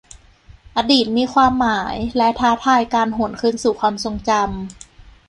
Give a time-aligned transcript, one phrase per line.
[0.77, 4.41] อดีตมีความหมายและท้าทายการหวนคืนสู่ความทรงจำ